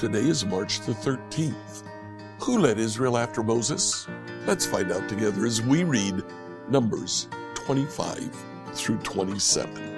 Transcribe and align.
Today 0.00 0.20
is 0.20 0.46
March 0.46 0.80
the 0.80 0.92
13th. 0.92 1.82
Who 2.40 2.58
led 2.58 2.78
Israel 2.78 3.18
after 3.18 3.42
Moses? 3.42 4.06
Let's 4.46 4.64
find 4.64 4.92
out 4.92 5.08
together 5.08 5.44
as 5.44 5.60
we 5.60 5.82
read 5.84 6.22
Numbers 6.68 7.28
25 7.54 8.34
through 8.72 8.98
27. 8.98 9.89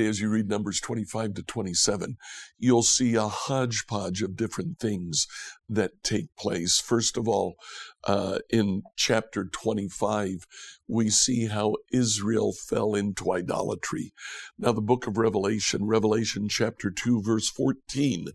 Today, 0.00 0.08
as 0.08 0.20
you 0.22 0.30
read 0.30 0.48
Numbers 0.48 0.80
25 0.80 1.34
to 1.34 1.42
27, 1.42 2.16
you'll 2.58 2.82
see 2.82 3.16
a 3.16 3.28
hodgepodge 3.28 4.22
of 4.22 4.34
different 4.34 4.78
things 4.78 5.26
that 5.68 6.02
take 6.02 6.34
place. 6.36 6.80
First 6.80 7.18
of 7.18 7.28
all, 7.28 7.56
uh, 8.04 8.38
in 8.48 8.84
chapter 8.96 9.44
25, 9.44 10.46
we 10.88 11.10
see 11.10 11.48
how 11.48 11.74
Israel 11.92 12.54
fell 12.54 12.94
into 12.94 13.30
idolatry. 13.30 14.14
Now, 14.58 14.72
the 14.72 14.80
book 14.80 15.06
of 15.06 15.18
Revelation, 15.18 15.84
Revelation 15.84 16.48
chapter 16.48 16.90
2, 16.90 17.20
verse 17.20 17.50
14, 17.50 18.28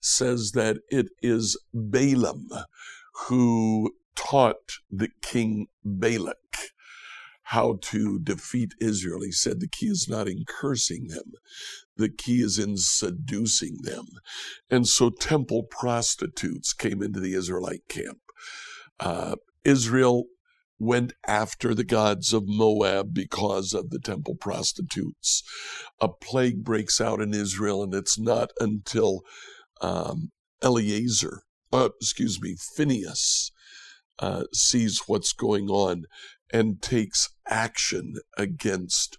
says 0.00 0.52
that 0.52 0.78
it 0.88 1.08
is 1.20 1.60
Balaam 1.74 2.48
who 3.26 3.92
taught 4.14 4.78
the 4.90 5.10
king 5.20 5.66
Balak 5.84 6.69
how 7.50 7.76
to 7.82 8.20
defeat 8.20 8.74
Israel. 8.80 9.22
He 9.22 9.32
said 9.32 9.58
the 9.58 9.66
key 9.68 9.86
is 9.86 10.06
not 10.08 10.28
in 10.28 10.44
cursing 10.46 11.08
them, 11.08 11.32
the 11.96 12.08
key 12.08 12.42
is 12.42 12.60
in 12.60 12.76
seducing 12.76 13.78
them. 13.82 14.06
And 14.70 14.86
so 14.86 15.10
temple 15.10 15.64
prostitutes 15.64 16.72
came 16.72 17.02
into 17.02 17.18
the 17.18 17.34
Israelite 17.34 17.88
camp. 17.88 18.18
Uh, 19.00 19.34
Israel 19.64 20.26
went 20.78 21.12
after 21.26 21.74
the 21.74 21.84
gods 21.84 22.32
of 22.32 22.44
Moab 22.46 23.12
because 23.12 23.74
of 23.74 23.90
the 23.90 23.98
temple 23.98 24.36
prostitutes. 24.36 25.42
A 26.00 26.06
plague 26.08 26.62
breaks 26.62 27.00
out 27.00 27.20
in 27.20 27.34
Israel, 27.34 27.82
and 27.82 27.92
it's 27.92 28.16
not 28.16 28.50
until 28.60 29.22
um, 29.80 30.30
Eleazar, 30.62 31.42
uh, 31.72 31.88
excuse 32.00 32.40
me, 32.40 32.54
Phinehas, 32.76 33.50
uh, 34.20 34.44
sees 34.52 35.02
what's 35.08 35.32
going 35.32 35.68
on 35.68 36.04
and 36.52 36.82
takes 36.82 37.28
action 37.50 38.14
against 38.38 39.18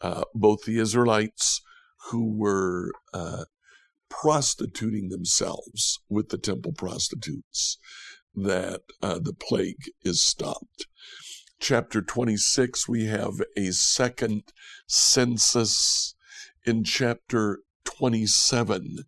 uh, 0.00 0.24
both 0.34 0.64
the 0.64 0.78
Israelites 0.78 1.62
who 2.10 2.36
were 2.36 2.92
uh, 3.12 3.44
prostituting 4.08 5.08
themselves 5.08 6.00
with 6.08 6.28
the 6.28 6.38
temple 6.38 6.72
prostitutes, 6.72 7.78
that 8.34 8.82
uh, 9.02 9.18
the 9.18 9.32
plague 9.32 9.90
is 10.02 10.22
stopped. 10.22 10.86
Chapter 11.58 12.00
26, 12.00 12.88
we 12.88 13.06
have 13.06 13.42
a 13.56 13.70
second 13.70 14.44
census. 14.86 16.14
In 16.64 16.84
chapter 16.84 17.60
27, 17.84 18.98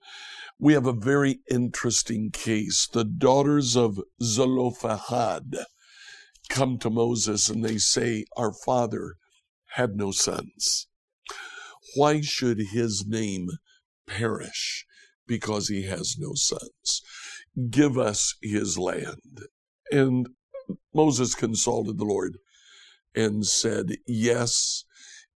we 0.58 0.74
have 0.74 0.86
a 0.86 0.92
very 0.92 1.40
interesting 1.50 2.30
case. 2.30 2.88
The 2.92 3.04
daughters 3.04 3.76
of 3.76 4.00
Zelophehad 4.22 5.56
come 6.48 6.78
to 6.78 6.90
Moses 6.90 7.48
and 7.48 7.64
they 7.64 7.78
say, 7.78 8.24
Our 8.36 8.52
father 8.52 9.16
had 9.74 9.96
no 9.96 10.10
sons. 10.10 10.86
Why 11.94 12.20
should 12.20 12.58
his 12.72 13.06
name 13.06 13.48
perish 14.06 14.86
because 15.26 15.68
he 15.68 15.84
has 15.84 16.16
no 16.18 16.32
sons? 16.34 17.02
Give 17.70 17.98
us 17.98 18.34
his 18.42 18.78
land. 18.78 19.46
And 19.90 20.28
Moses 20.94 21.34
consulted 21.34 21.98
the 21.98 22.04
Lord 22.04 22.38
and 23.14 23.46
said, 23.46 23.96
Yes, 24.06 24.84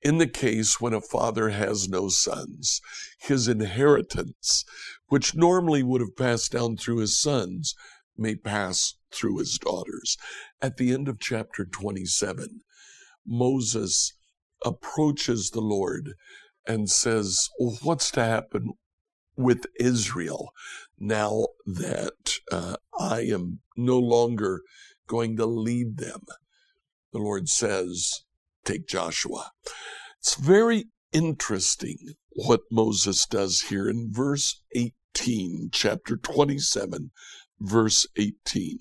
in 0.02 0.18
the 0.18 0.28
case 0.28 0.80
when 0.80 0.94
a 0.94 1.02
father 1.02 1.50
has 1.50 1.90
no 1.90 2.10
sons, 2.10 2.80
his 3.20 3.48
inheritance, 3.48 4.64
which 5.08 5.36
normally 5.36 5.84
would 5.84 6.02
have 6.02 6.16
passed 6.16 6.52
down 6.52 6.78
through 6.78 6.98
his 6.98 7.20
sons, 7.20 7.76
may 8.18 8.36
pass 8.36 8.96
through 9.12 9.40
his 9.40 9.58
daughters. 9.58 10.18
At 10.62 10.78
the 10.78 10.94
end 10.94 11.08
of 11.08 11.20
chapter 11.20 11.66
27, 11.66 12.62
Moses 13.26 14.14
approaches 14.64 15.52
the 15.52 15.62
Lord 15.62 16.14
and 16.68 16.90
says, 16.90 17.50
well, 17.60 17.78
What's 17.82 18.12
to 18.12 18.24
happen 18.24 18.74
with 19.36 19.66
Israel 19.80 20.52
now 21.00 21.48
that 21.66 22.40
uh, 22.52 22.78
I 23.00 23.22
am 23.22 23.60
no 23.76 24.00
longer 24.00 24.62
going 25.08 25.38
to 25.38 25.46
lead 25.46 25.98
them? 25.98 26.22
The 27.12 27.20
Lord 27.20 27.50
says, 27.50 28.24
Take 28.64 28.88
Joshua. 28.88 29.52
It's 30.20 30.36
very 30.36 30.86
interesting 31.14 32.16
what 32.32 32.62
Moses 32.72 33.26
does 33.26 33.62
here 33.70 33.88
in 33.88 34.12
verse 34.12 34.62
18, 34.76 35.70
chapter 35.72 36.18
27, 36.18 37.12
verse 37.60 38.08
18. 38.18 38.78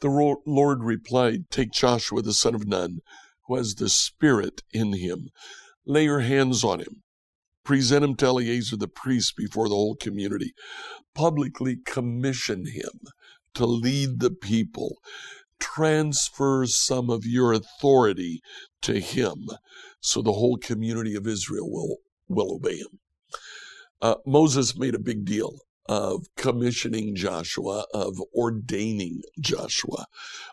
The 0.00 0.36
Lord 0.46 0.82
replied, 0.82 1.48
Take 1.50 1.70
Joshua 1.70 2.22
the 2.22 2.32
son 2.32 2.54
of 2.54 2.66
Nun, 2.66 2.98
who 3.46 3.56
has 3.56 3.76
the 3.76 3.88
Spirit 3.88 4.62
in 4.72 4.94
him. 4.94 5.30
Lay 5.86 6.04
your 6.04 6.20
hands 6.20 6.64
on 6.64 6.80
him. 6.80 7.02
Present 7.64 8.04
him 8.04 8.16
to 8.16 8.26
Eleazar 8.26 8.76
the 8.76 8.88
priest 8.88 9.36
before 9.36 9.68
the 9.68 9.74
whole 9.74 9.94
community. 9.94 10.54
Publicly 11.14 11.76
commission 11.84 12.66
him 12.66 13.00
to 13.54 13.66
lead 13.66 14.18
the 14.18 14.30
people. 14.30 14.98
Transfer 15.60 16.66
some 16.66 17.08
of 17.08 17.24
your 17.24 17.52
authority 17.52 18.42
to 18.80 18.98
him 18.98 19.48
so 20.00 20.20
the 20.20 20.32
whole 20.32 20.56
community 20.56 21.14
of 21.14 21.28
Israel 21.28 21.70
will, 21.70 21.98
will 22.28 22.56
obey 22.56 22.78
him. 22.78 22.98
Uh, 24.00 24.16
Moses 24.26 24.76
made 24.76 24.96
a 24.96 24.98
big 24.98 25.24
deal 25.24 25.60
of 25.92 26.24
commissioning 26.38 27.14
Joshua, 27.14 27.84
of 27.92 28.18
ordaining 28.34 29.20
Joshua, 29.38 30.06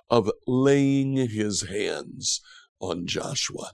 of 0.09 0.29
laying 0.45 1.15
his 1.15 1.69
hands 1.69 2.41
on 2.81 3.07
Joshua. 3.07 3.71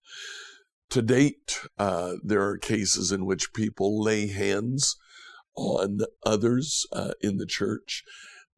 To 0.92 1.02
date, 1.02 1.62
uh, 1.80 2.18
there 2.24 2.44
are 2.44 2.60
cases 2.60 3.12
in 3.12 3.26
which 3.26 3.52
people 3.52 4.00
lay 4.00 4.28
hands 4.28 4.96
on 5.56 6.02
others 6.24 6.86
uh, 6.92 7.14
in 7.20 7.38
the 7.38 7.48
church. 7.48 8.04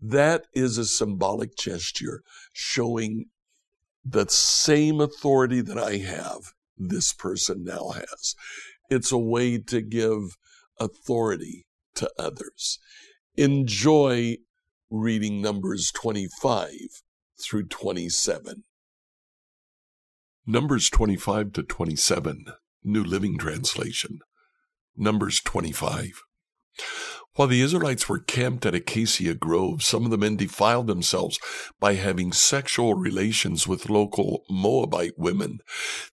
That 0.01 0.47
is 0.53 0.77
a 0.77 0.83
symbolic 0.83 1.55
gesture 1.55 2.23
showing 2.51 3.27
the 4.03 4.27
same 4.27 4.99
authority 4.99 5.61
that 5.61 5.77
I 5.77 5.99
have, 5.99 6.51
this 6.77 7.13
person 7.13 7.63
now 7.63 7.91
has. 7.91 8.35
It's 8.89 9.13
a 9.13 9.17
way 9.17 9.59
to 9.59 9.79
give 9.79 10.35
authority 10.77 11.66
to 11.97 12.09
others. 12.17 12.79
Enjoy 13.35 14.37
reading 14.89 15.41
Numbers 15.41 15.91
25 15.91 16.71
through 17.39 17.67
27. 17.67 18.63
Numbers 20.45 20.89
25 20.89 21.51
to 21.53 21.63
27, 21.63 22.45
New 22.83 23.03
Living 23.03 23.37
Translation. 23.37 24.19
Numbers 24.95 25.41
25. 25.41 26.23
While 27.37 27.49
the 27.49 27.61
Israelites 27.61 28.09
were 28.09 28.17
camped 28.17 28.65
at 28.65 28.73
Acacia 28.73 29.35
Grove, 29.35 29.83
some 29.83 30.05
of 30.05 30.09
the 30.09 30.17
men 30.17 30.37
defiled 30.37 30.87
themselves 30.87 31.39
by 31.79 31.93
having 31.93 32.31
sexual 32.31 32.95
relations 32.95 33.67
with 33.67 33.91
local 33.91 34.43
Moabite 34.49 35.19
women. 35.19 35.59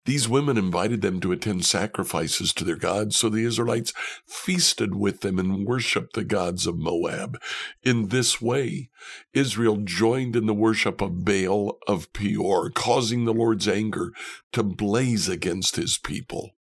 These 0.04 0.28
women 0.28 0.58
invited 0.58 1.00
them 1.00 1.20
to 1.22 1.32
attend 1.32 1.64
sacrifices 1.64 2.52
to 2.52 2.64
their 2.64 2.76
gods, 2.76 3.16
so 3.16 3.30
the 3.30 3.42
Israelites 3.42 3.94
feasted 4.26 4.96
with 4.96 5.22
them 5.22 5.38
and 5.38 5.66
worshiped 5.66 6.12
the 6.12 6.24
gods 6.24 6.66
of 6.66 6.76
Moab. 6.76 7.38
In 7.82 8.08
this 8.08 8.42
way, 8.42 8.90
Israel 9.32 9.78
joined 9.78 10.36
in 10.36 10.44
the 10.44 10.52
worship 10.52 11.00
of 11.00 11.24
Baal 11.24 11.78
of 11.88 12.12
Peor, 12.12 12.68
causing 12.68 13.24
the 13.24 13.32
Lord's 13.32 13.66
anger 13.66 14.12
to 14.52 14.62
blaze 14.62 15.30
against 15.30 15.76
his 15.76 15.96
people. 15.96 16.53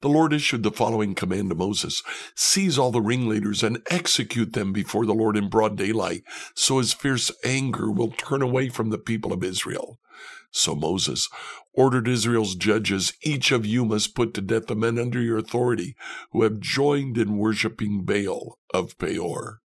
The 0.00 0.08
Lord 0.08 0.32
issued 0.32 0.62
the 0.62 0.70
following 0.70 1.14
command 1.14 1.50
to 1.50 1.54
Moses 1.54 2.02
Seize 2.34 2.78
all 2.78 2.90
the 2.90 3.00
ringleaders 3.00 3.62
and 3.62 3.82
execute 3.90 4.52
them 4.52 4.72
before 4.72 5.06
the 5.06 5.14
Lord 5.14 5.36
in 5.36 5.48
broad 5.48 5.76
daylight, 5.76 6.24
so 6.54 6.78
his 6.78 6.92
fierce 6.92 7.30
anger 7.44 7.90
will 7.90 8.10
turn 8.10 8.42
away 8.42 8.68
from 8.68 8.90
the 8.90 8.98
people 8.98 9.32
of 9.32 9.42
Israel. 9.42 9.98
So 10.50 10.76
Moses 10.76 11.28
ordered 11.72 12.06
Israel's 12.06 12.54
judges, 12.54 13.12
Each 13.22 13.50
of 13.50 13.66
you 13.66 13.84
must 13.84 14.14
put 14.14 14.34
to 14.34 14.40
death 14.40 14.66
the 14.66 14.76
men 14.76 14.98
under 14.98 15.20
your 15.20 15.38
authority 15.38 15.96
who 16.30 16.42
have 16.42 16.60
joined 16.60 17.18
in 17.18 17.38
worshiping 17.38 18.04
Baal 18.04 18.58
of 18.72 18.96
Peor. 18.98 19.60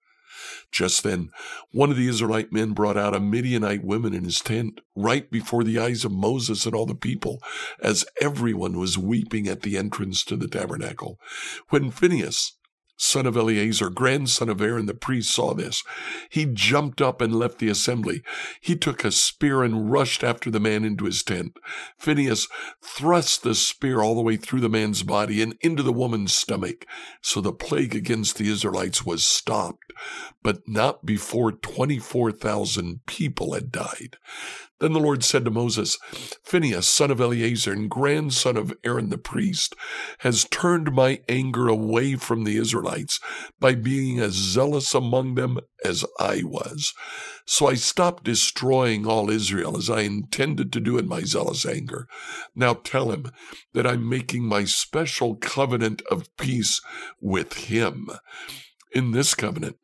Just 0.72 1.02
then, 1.02 1.30
one 1.72 1.90
of 1.90 1.96
the 1.96 2.08
Israelite 2.08 2.52
men 2.52 2.72
brought 2.72 2.96
out 2.96 3.14
a 3.14 3.20
Midianite 3.20 3.84
woman 3.84 4.12
in 4.12 4.24
his 4.24 4.40
tent, 4.40 4.80
right 4.94 5.30
before 5.30 5.64
the 5.64 5.78
eyes 5.78 6.04
of 6.04 6.12
Moses 6.12 6.66
and 6.66 6.74
all 6.74 6.86
the 6.86 6.94
people, 6.94 7.42
as 7.80 8.04
everyone 8.20 8.78
was 8.78 8.98
weeping 8.98 9.48
at 9.48 9.62
the 9.62 9.78
entrance 9.78 10.24
to 10.24 10.36
the 10.36 10.48
tabernacle. 10.48 11.18
When 11.70 11.90
Phinehas, 11.90 12.55
son 12.96 13.26
of 13.26 13.36
Eleazar, 13.36 13.90
grandson 13.90 14.48
of 14.48 14.60
Aaron 14.60 14.86
the 14.86 14.94
priest, 14.94 15.30
saw 15.30 15.54
this. 15.54 15.84
He 16.30 16.46
jumped 16.46 17.00
up 17.00 17.20
and 17.20 17.34
left 17.34 17.58
the 17.58 17.68
assembly. 17.68 18.22
He 18.60 18.76
took 18.76 19.04
a 19.04 19.12
spear 19.12 19.62
and 19.62 19.90
rushed 19.90 20.24
after 20.24 20.50
the 20.50 20.60
man 20.60 20.84
into 20.84 21.04
his 21.04 21.22
tent. 21.22 21.58
Phinehas 21.98 22.48
thrust 22.82 23.42
the 23.42 23.54
spear 23.54 24.00
all 24.00 24.14
the 24.14 24.22
way 24.22 24.36
through 24.36 24.60
the 24.60 24.68
man's 24.68 25.02
body 25.02 25.42
and 25.42 25.56
into 25.60 25.82
the 25.82 25.92
woman's 25.92 26.34
stomach. 26.34 26.86
So 27.20 27.40
the 27.40 27.52
plague 27.52 27.94
against 27.94 28.36
the 28.36 28.50
Israelites 28.50 29.04
was 29.04 29.24
stopped, 29.24 29.92
but 30.42 30.66
not 30.66 31.04
before 31.04 31.52
24,000 31.52 33.04
people 33.06 33.54
had 33.54 33.70
died. 33.70 34.16
Then 34.78 34.92
the 34.92 35.00
Lord 35.00 35.24
said 35.24 35.44
to 35.46 35.50
Moses, 35.50 35.98
Phinehas, 36.42 36.86
son 36.86 37.10
of 37.10 37.20
Eleazar 37.20 37.72
and 37.72 37.88
grandson 37.88 38.58
of 38.58 38.74
Aaron 38.84 39.08
the 39.08 39.16
priest, 39.16 39.74
has 40.18 40.44
turned 40.44 40.92
my 40.92 41.20
anger 41.28 41.66
away 41.66 42.16
from 42.16 42.44
the 42.44 42.58
Israelites 42.58 43.18
by 43.58 43.74
being 43.74 44.18
as 44.18 44.34
zealous 44.34 44.92
among 44.94 45.34
them 45.34 45.58
as 45.82 46.04
I 46.20 46.42
was. 46.44 46.92
So 47.46 47.68
I 47.68 47.74
stopped 47.74 48.24
destroying 48.24 49.06
all 49.06 49.30
Israel 49.30 49.78
as 49.78 49.88
I 49.88 50.00
intended 50.00 50.72
to 50.74 50.80
do 50.80 50.98
in 50.98 51.08
my 51.08 51.22
zealous 51.22 51.64
anger. 51.64 52.06
Now 52.54 52.74
tell 52.74 53.10
him 53.10 53.30
that 53.72 53.86
I'm 53.86 54.06
making 54.06 54.44
my 54.44 54.64
special 54.64 55.36
covenant 55.36 56.02
of 56.10 56.34
peace 56.36 56.82
with 57.20 57.54
him. 57.54 58.10
In 58.92 59.12
this 59.12 59.34
covenant, 59.34 59.76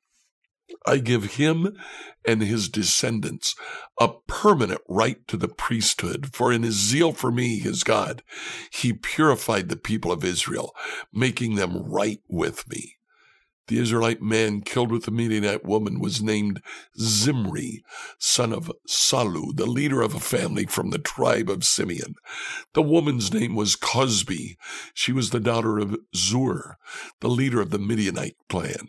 I 0.86 0.98
give 0.98 1.34
him 1.34 1.76
and 2.24 2.42
his 2.42 2.68
descendants 2.68 3.54
a 3.98 4.08
permanent 4.26 4.80
right 4.88 5.26
to 5.28 5.36
the 5.36 5.48
priesthood, 5.48 6.34
for 6.34 6.52
in 6.52 6.62
his 6.62 6.74
zeal 6.74 7.12
for 7.12 7.30
me, 7.30 7.58
his 7.58 7.84
God, 7.84 8.22
he 8.70 8.92
purified 8.92 9.68
the 9.68 9.76
people 9.76 10.12
of 10.12 10.24
Israel, 10.24 10.74
making 11.12 11.54
them 11.54 11.82
right 11.90 12.20
with 12.28 12.68
me. 12.68 12.96
The 13.68 13.78
Israelite 13.78 14.20
man 14.20 14.60
killed 14.62 14.90
with 14.90 15.04
the 15.04 15.12
Midianite 15.12 15.64
woman 15.64 16.00
was 16.00 16.20
named 16.20 16.60
Zimri, 17.00 17.84
son 18.18 18.52
of 18.52 18.70
Salu, 18.88 19.54
the 19.54 19.66
leader 19.66 20.02
of 20.02 20.14
a 20.14 20.20
family 20.20 20.66
from 20.66 20.90
the 20.90 20.98
tribe 20.98 21.48
of 21.48 21.64
Simeon. 21.64 22.16
The 22.74 22.82
woman's 22.82 23.32
name 23.32 23.54
was 23.54 23.76
Cosbi. 23.76 24.56
She 24.94 25.12
was 25.12 25.30
the 25.30 25.40
daughter 25.40 25.78
of 25.78 25.96
Zur, 26.14 26.76
the 27.20 27.28
leader 27.28 27.60
of 27.60 27.70
the 27.70 27.78
Midianite 27.78 28.36
clan. 28.48 28.88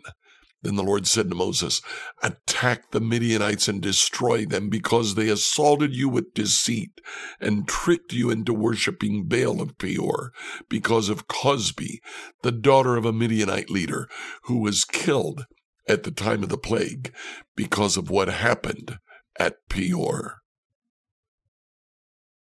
Then 0.64 0.76
the 0.76 0.82
Lord 0.82 1.06
said 1.06 1.28
to 1.28 1.34
Moses, 1.34 1.82
Attack 2.22 2.90
the 2.90 3.00
Midianites 3.00 3.68
and 3.68 3.82
destroy 3.82 4.46
them, 4.46 4.70
because 4.70 5.14
they 5.14 5.28
assaulted 5.28 5.94
you 5.94 6.08
with 6.08 6.32
deceit 6.32 7.02
and 7.38 7.68
tricked 7.68 8.14
you 8.14 8.30
into 8.30 8.54
worshipping 8.54 9.28
Baal 9.28 9.60
of 9.60 9.76
Peor, 9.76 10.32
because 10.70 11.10
of 11.10 11.28
Cosbi, 11.28 12.00
the 12.42 12.50
daughter 12.50 12.96
of 12.96 13.04
a 13.04 13.12
Midianite 13.12 13.68
leader, 13.68 14.08
who 14.44 14.56
was 14.56 14.86
killed 14.86 15.44
at 15.86 16.04
the 16.04 16.10
time 16.10 16.42
of 16.42 16.48
the 16.48 16.56
plague 16.56 17.12
because 17.54 17.98
of 17.98 18.08
what 18.08 18.28
happened 18.28 18.98
at 19.38 19.68
Peor. 19.68 20.38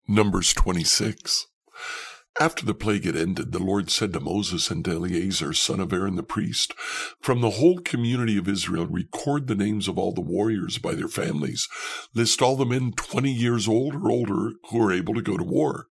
Numbers 0.05 0.53
26. 0.53 1.47
After 2.39 2.65
the 2.65 2.73
plague 2.73 3.05
had 3.05 3.15
ended, 3.15 3.51
the 3.51 3.59
Lord 3.59 3.91
said 3.91 4.13
to 4.13 4.19
Moses 4.19 4.71
and 4.71 4.85
to 4.85 4.91
Eleazar, 4.91 5.53
son 5.53 5.79
of 5.81 5.91
Aaron 5.91 6.15
the 6.15 6.23
priest, 6.23 6.73
From 7.21 7.41
the 7.41 7.51
whole 7.51 7.79
community 7.79 8.37
of 8.37 8.47
Israel, 8.47 8.87
record 8.87 9.47
the 9.47 9.55
names 9.55 9.87
of 9.87 9.97
all 9.97 10.13
the 10.13 10.21
warriors 10.21 10.77
by 10.77 10.95
their 10.95 11.09
families. 11.09 11.67
List 12.15 12.41
all 12.41 12.55
the 12.55 12.65
men 12.65 12.93
20 12.93 13.31
years 13.31 13.67
old 13.67 13.95
or 13.95 14.09
older 14.09 14.53
who 14.69 14.81
are 14.81 14.93
able 14.93 15.13
to 15.13 15.21
go 15.21 15.35
to 15.35 15.43
war. 15.43 15.87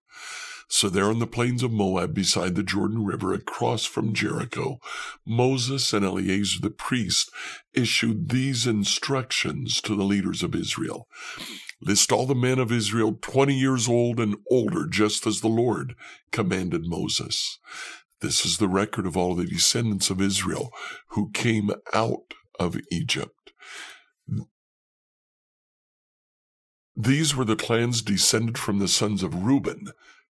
So 0.69 0.89
there 0.89 1.09
on 1.09 1.21
the 1.21 1.27
plains 1.27 1.63
of 1.63 1.73
Moab 1.73 2.13
beside 2.13 2.55
the 2.55 2.63
Jordan 2.63 3.05
River 3.05 3.33
across 3.33 3.85
from 3.85 4.13
Jericho, 4.13 4.79
Moses 5.25 5.93
and 5.93 6.05
Eleazar 6.05 6.61
the 6.61 6.71
priest 6.71 7.31
issued 7.73 8.29
these 8.29 8.67
instructions 8.67 9.81
to 9.83 9.95
the 9.95 10.05
leaders 10.05 10.43
of 10.43 10.55
Israel. 10.55 11.09
List 11.81 12.11
all 12.11 12.27
the 12.27 12.35
men 12.35 12.59
of 12.59 12.73
Israel 12.73 13.19
20 13.21 13.55
years 13.55 13.89
old 13.89 14.19
and 14.19 14.37
older, 14.51 14.87
just 14.87 15.27
as 15.27 15.41
the 15.41 15.49
Lord 15.49 15.95
commanded 16.33 16.87
Moses. 16.87 17.59
This 18.21 18.47
is 18.47 18.57
the 18.57 18.69
record 18.69 19.07
of 19.07 19.17
all 19.17 19.35
the 19.35 19.45
descendants 19.45 20.09
of 20.09 20.21
Israel 20.21 20.71
who 21.09 21.31
came 21.33 21.71
out 21.93 22.33
of 22.59 22.81
Egypt. 22.91 23.53
These 26.97 27.37
were 27.37 27.45
the 27.45 27.57
clans 27.57 28.01
descended 28.01 28.57
from 28.57 28.79
the 28.79 28.89
sons 28.89 29.23
of 29.23 29.45
Reuben, 29.45 29.89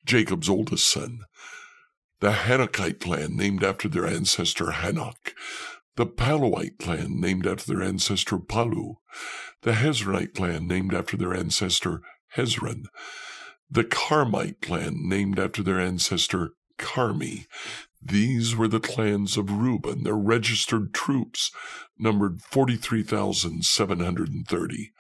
Jacob's 0.05 0.49
oldest 0.49 0.87
son. 0.87 1.23
The 2.21 2.31
Hanokite 2.31 3.00
clan, 3.00 3.37
named 3.37 3.65
after 3.65 3.88
their 3.88 4.06
ancestor 4.06 4.67
Hanok. 4.67 5.35
The 5.97 6.06
Paluite 6.06 6.79
clan, 6.79 7.21
named 7.21 7.47
after 7.47 7.75
their 7.75 7.83
ancestor 7.83 8.39
Palu 8.39 8.97
the 9.62 9.73
Hezronite 9.73 10.35
clan, 10.35 10.67
named 10.67 10.93
after 10.94 11.17
their 11.17 11.35
ancestor 11.35 12.03
Hezron, 12.37 12.85
the 13.71 13.85
Carmite 13.85 14.61
clan, 14.61 15.09
named 15.09 15.39
after 15.39 15.62
their 15.62 15.79
ancestor 15.79 16.50
Carmi. 16.79 17.47
These 18.03 18.56
were 18.56 18.69
the 18.69 18.81
clans 18.81 19.37
of 19.37 19.50
Reuben. 19.50 20.03
Their 20.03 20.17
registered 20.17 20.93
troops 20.93 21.53
numbered 21.99 22.43
43,730. 22.43 24.93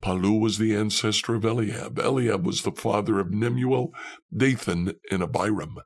Palu 0.00 0.38
was 0.38 0.58
the 0.58 0.76
ancestor 0.76 1.34
of 1.34 1.44
Eliab. 1.44 1.98
Eliab 1.98 2.46
was 2.46 2.62
the 2.62 2.70
father 2.70 3.18
of 3.18 3.28
Nemuel, 3.28 3.90
Dathan, 4.34 4.94
and 5.10 5.22
Abiram. 5.22 5.78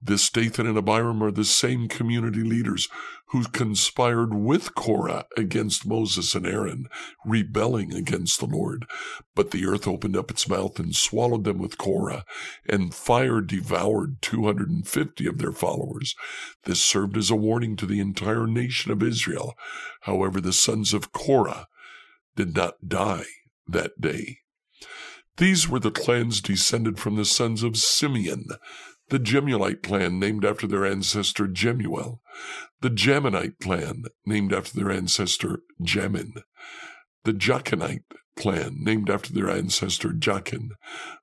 This 0.00 0.30
Dathan 0.30 0.68
and 0.68 0.78
Abiram 0.78 1.22
are 1.24 1.32
the 1.32 1.44
same 1.44 1.88
community 1.88 2.42
leaders 2.44 2.88
who 3.30 3.42
conspired 3.44 4.32
with 4.32 4.76
Korah 4.76 5.26
against 5.36 5.86
Moses 5.86 6.36
and 6.36 6.46
Aaron, 6.46 6.88
rebelling 7.26 7.92
against 7.92 8.38
the 8.38 8.46
Lord. 8.46 8.86
But 9.34 9.50
the 9.50 9.66
earth 9.66 9.88
opened 9.88 10.16
up 10.16 10.30
its 10.30 10.48
mouth 10.48 10.78
and 10.78 10.94
swallowed 10.94 11.42
them 11.42 11.58
with 11.58 11.78
Korah, 11.78 12.24
and 12.68 12.94
fire 12.94 13.40
devoured 13.40 14.22
250 14.22 15.26
of 15.26 15.38
their 15.38 15.52
followers. 15.52 16.14
This 16.62 16.80
served 16.80 17.16
as 17.16 17.30
a 17.30 17.36
warning 17.36 17.74
to 17.76 17.86
the 17.86 18.00
entire 18.00 18.46
nation 18.46 18.92
of 18.92 19.02
Israel. 19.02 19.54
However, 20.02 20.40
the 20.40 20.52
sons 20.52 20.94
of 20.94 21.12
Korah 21.12 21.66
did 22.36 22.54
not 22.54 22.88
die 22.88 23.26
that 23.66 24.00
day. 24.00 24.38
These 25.38 25.68
were 25.68 25.80
the 25.80 25.90
clans 25.90 26.40
descended 26.40 26.98
from 26.98 27.16
the 27.16 27.24
sons 27.24 27.62
of 27.62 27.76
Simeon, 27.76 28.46
the 29.10 29.18
Jemuelite 29.18 29.82
clan 29.82 30.18
named 30.18 30.44
after 30.44 30.66
their 30.66 30.84
ancestor 30.84 31.46
Jemuel, 31.46 32.20
the 32.80 32.90
Jaminite 32.90 33.58
clan 33.60 34.04
named 34.26 34.52
after 34.52 34.78
their 34.78 34.90
ancestor 34.90 35.60
Jamin, 35.82 36.42
the 37.24 37.32
Jachinite 37.32 38.04
clan 38.36 38.84
named 38.84 39.10
after 39.10 39.32
their 39.32 39.50
ancestor 39.50 40.10
Jachin, 40.10 40.70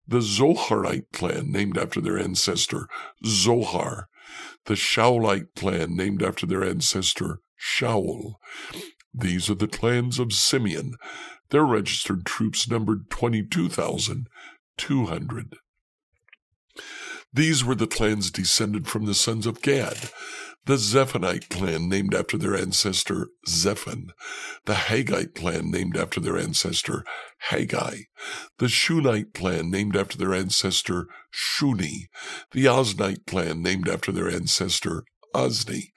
the 0.07 0.19
Zoharite 0.19 1.11
clan 1.13 1.51
named 1.51 1.77
after 1.77 2.01
their 2.01 2.17
ancestor 2.17 2.87
Zohar, 3.25 4.09
the 4.65 4.73
Shaulite 4.73 5.55
clan 5.55 5.95
named 5.95 6.21
after 6.23 6.45
their 6.45 6.63
ancestor 6.63 7.39
Shaul. 7.59 8.35
These 9.13 9.49
are 9.49 9.55
the 9.55 9.67
clans 9.67 10.19
of 10.19 10.33
Simeon. 10.33 10.95
Their 11.49 11.63
registered 11.63 12.25
troops 12.25 12.69
numbered 12.69 13.09
22,200. 13.09 15.55
These 17.35 17.65
were 17.65 17.75
the 17.75 17.85
clans 17.85 18.31
descended 18.31 18.87
from 18.87 19.03
the 19.03 19.13
sons 19.13 19.45
of 19.45 19.61
Gad, 19.61 20.09
the 20.67 20.77
Zephonite 20.77 21.49
clan 21.49 21.89
named 21.89 22.15
after 22.15 22.37
their 22.37 22.55
ancestor 22.55 23.27
Zephon, 23.45 24.11
the 24.63 24.75
Haggite 24.75 25.35
clan 25.35 25.69
named 25.69 25.97
after 25.97 26.21
their 26.21 26.37
ancestor 26.37 27.03
Haggai, 27.49 28.03
the 28.57 28.69
Shunite 28.69 29.33
clan 29.33 29.69
named 29.69 29.97
after 29.97 30.17
their 30.17 30.33
ancestor 30.33 31.07
Shuni, 31.33 32.07
the 32.53 32.67
Oznite 32.67 33.25
clan 33.27 33.61
named 33.61 33.89
after 33.89 34.13
their 34.13 34.29
ancestor 34.29 35.03
Ozni, 35.35 35.91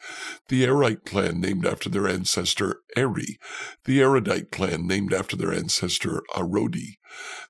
the 0.48 0.64
Arite 0.64 1.04
clan 1.04 1.40
named 1.40 1.64
after 1.64 1.88
their 1.88 2.08
ancestor 2.08 2.80
Eri, 2.96 3.38
the 3.84 4.00
Arodite 4.00 4.50
clan 4.50 4.86
named 4.86 5.14
after 5.14 5.36
their 5.36 5.52
ancestor 5.52 6.22
Arodi, 6.34 6.98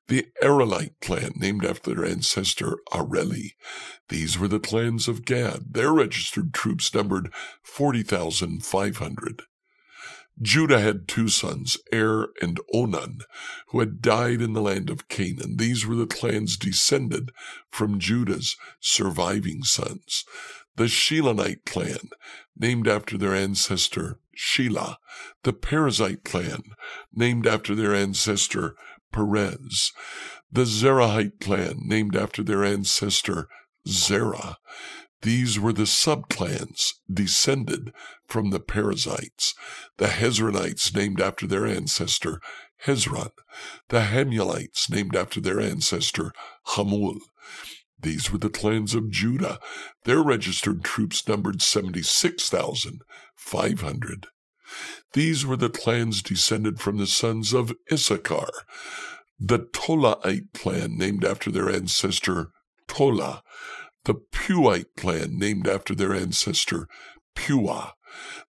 the 0.08 0.26
Arelite 0.42 1.00
clan 1.00 1.32
named 1.36 1.64
after 1.64 1.94
their 1.94 2.04
ancestor 2.04 2.78
Areli. 2.92 3.52
These 4.08 4.38
were 4.38 4.48
the 4.48 4.60
clans 4.60 5.08
of 5.08 5.24
Gad. 5.24 5.74
Their 5.74 5.92
registered 5.92 6.54
troops 6.54 6.94
numbered 6.94 7.32
40,500. 7.62 9.42
Judah 10.40 10.80
had 10.80 11.08
two 11.08 11.28
sons, 11.28 11.76
Er 11.92 12.28
and 12.40 12.60
Onan, 12.72 13.20
who 13.68 13.80
had 13.80 14.00
died 14.00 14.40
in 14.40 14.52
the 14.52 14.62
land 14.62 14.88
of 14.88 15.08
Canaan. 15.08 15.56
These 15.56 15.84
were 15.84 15.96
the 15.96 16.06
clans 16.06 16.56
descended 16.56 17.32
from 17.70 17.98
Judah's 17.98 18.56
surviving 18.80 19.64
sons 19.64 20.24
the 20.78 20.84
Shilonite 20.84 21.64
clan, 21.66 22.10
named 22.56 22.86
after 22.86 23.18
their 23.18 23.34
ancestor 23.34 24.20
Shelah. 24.36 24.96
The 25.42 25.52
Perizzite 25.52 26.24
clan, 26.24 26.62
named 27.12 27.48
after 27.48 27.74
their 27.74 27.94
ancestor 27.94 28.76
Perez. 29.12 29.92
The 30.50 30.62
Zerahite 30.64 31.40
clan, 31.40 31.80
named 31.82 32.14
after 32.14 32.44
their 32.44 32.64
ancestor 32.64 33.48
Zerah. 33.88 34.56
These 35.22 35.58
were 35.58 35.72
the 35.72 35.82
subclans 35.82 36.92
descended 37.12 37.92
from 38.28 38.50
the 38.50 38.60
Perizzites, 38.60 39.54
the 39.96 40.06
Hezronites 40.06 40.94
named 40.94 41.20
after 41.20 41.48
their 41.48 41.66
ancestor 41.66 42.40
Hezron, 42.86 43.32
the 43.88 44.02
Hamulites 44.02 44.88
named 44.88 45.16
after 45.16 45.40
their 45.40 45.60
ancestor 45.60 46.32
Hamul. 46.68 47.18
These 48.00 48.30
were 48.30 48.38
the 48.38 48.50
clans 48.50 48.94
of 48.94 49.10
Judah. 49.10 49.58
Their 50.04 50.22
registered 50.22 50.84
troops 50.84 51.26
numbered 51.26 51.60
76,500. 51.60 54.26
These 55.14 55.46
were 55.46 55.56
the 55.56 55.70
clans 55.70 56.22
descended 56.22 56.78
from 56.78 56.98
the 56.98 57.06
sons 57.06 57.54
of 57.54 57.72
Issachar, 57.90 58.50
the 59.40 59.60
Tolaite 59.60 60.52
clan 60.52 60.98
named 60.98 61.24
after 61.24 61.50
their 61.50 61.70
ancestor 61.70 62.50
Tola, 62.86 63.42
the 64.04 64.14
Puite 64.14 64.94
clan 64.96 65.38
named 65.38 65.66
after 65.66 65.94
their 65.94 66.14
ancestor 66.14 66.86
Puah, 67.34 67.92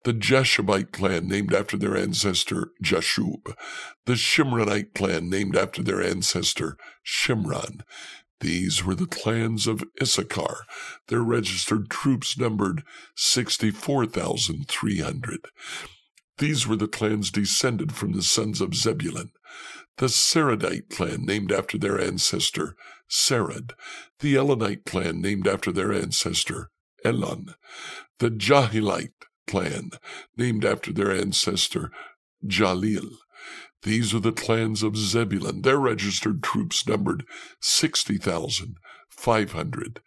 the 0.04 0.14
Jashubite 0.14 0.92
clan 0.92 1.28
named 1.28 1.54
after 1.54 1.78
their 1.78 1.98
ancestor 1.98 2.72
Jashub, 2.82 3.54
the 4.06 4.14
Shimronite 4.14 4.94
clan 4.94 5.30
named 5.30 5.58
after 5.58 5.84
their 5.84 6.02
ancestor 6.02 6.78
Shimron. 7.06 7.82
These 8.40 8.84
were 8.84 8.96
the 8.96 9.08
clans 9.08 9.66
of 9.66 9.84
Issachar. 10.02 10.66
Their 11.08 11.22
registered 11.22 11.90
troops 11.90 12.38
numbered 12.38 12.84
64,300. 13.16 15.48
These 16.38 16.68
were 16.68 16.76
the 16.76 16.88
clans 16.88 17.32
descended 17.32 17.94
from 17.94 18.12
the 18.12 18.22
sons 18.22 18.62
of 18.62 18.76
Zebulun. 18.76 19.32
The 19.98 20.10
Saradite 20.10 20.90
clan, 20.90 21.26
named 21.26 21.52
after 21.52 21.80
their 21.80 22.00
ancestor 22.00 22.76
Sarad. 23.10 23.72
The 24.20 24.36
Elonite 24.36 24.86
clan, 24.86 25.20
named 25.22 25.48
after 25.48 25.72
their 25.72 25.92
ancestor 25.92 26.70
Elon. 27.04 27.56
The 28.20 28.30
Jahleelite 28.30 29.26
clan, 29.48 29.90
named 30.36 30.64
after 30.64 30.94
their 30.94 31.12
ancestor 31.12 31.90
Jahleel. 32.46 33.18
These 33.84 34.14
are 34.14 34.20
the 34.20 34.32
clans 34.32 34.84
of 34.84 34.98
Zebulun. 34.98 35.62
Their 35.62 35.78
registered 35.78 36.44
troops 36.44 36.86
numbered 36.88 37.26
60,500. 37.62 40.02